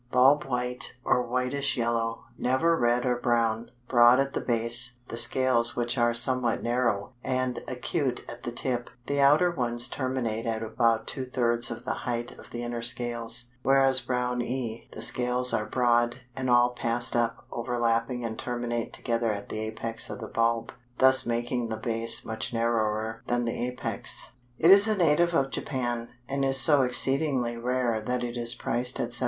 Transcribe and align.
Bulb 0.11 0.45
white, 0.45 0.93
or 1.05 1.21
whitish 1.21 1.77
yellow, 1.77 2.23
never 2.35 2.75
red 2.75 3.05
or 3.05 3.17
brown, 3.17 3.69
broad 3.87 4.19
at 4.19 4.33
the 4.33 4.41
base, 4.41 4.93
the 5.09 5.15
scales 5.15 5.75
which 5.75 5.95
are 5.95 6.11
somewhat 6.11 6.63
narrow 6.63 7.13
and 7.23 7.63
acute 7.67 8.25
at 8.27 8.41
the 8.41 8.51
tip, 8.51 8.89
the 9.05 9.21
outer 9.21 9.51
ones 9.51 9.87
terminate 9.87 10.47
at 10.47 10.63
about 10.63 11.05
two 11.05 11.23
thirds 11.23 11.69
of 11.69 11.85
the 11.85 11.93
height 12.09 12.31
of 12.39 12.49
the 12.49 12.63
inner 12.63 12.81
scales, 12.81 13.51
whereas 13.61 13.99
in 13.99 14.07
Brownii 14.07 14.89
the 14.91 15.03
scales 15.03 15.53
are 15.53 15.67
broad, 15.67 16.15
and 16.35 16.49
all 16.49 16.71
pass 16.71 17.15
up, 17.15 17.45
overlapping, 17.51 18.25
and 18.25 18.39
terminate 18.39 18.93
together 18.93 19.31
at 19.31 19.49
the 19.49 19.59
apex 19.59 20.09
of 20.09 20.19
the 20.19 20.27
bulb, 20.27 20.71
thus 20.97 21.27
making 21.27 21.69
the 21.69 21.77
base 21.77 22.25
much 22.25 22.51
narrower 22.51 23.21
than 23.27 23.45
the 23.45 23.67
apex." 23.67 24.31
It 24.57 24.71
is 24.71 24.87
a 24.87 24.95
native 24.97 25.35
of 25.35 25.51
Japan, 25.51 26.09
and 26.27 26.43
is 26.43 26.59
so 26.59 26.81
exceedingly 26.81 27.55
rare 27.55 28.01
that 28.01 28.23
it 28.23 28.35
is 28.35 28.55
priced 28.55 28.99
at 28.99 29.09
$7. 29.09 29.19